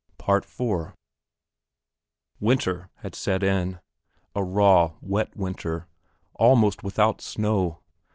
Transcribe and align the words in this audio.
Part 0.17 0.45
IV 0.45 0.93
Winter 2.39 2.89
had 3.03 3.13
set 3.13 3.43
in 3.43 3.81
a 4.33 4.43
raw, 4.43 4.93
wet 4.99 5.35
winter, 5.37 5.85
almost 6.33 6.81
without 6.81 7.21
snow. 7.21 7.81